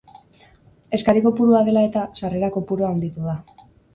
[0.97, 3.37] Eskari kopurua dela-eta, sarrera kopurua handitu da.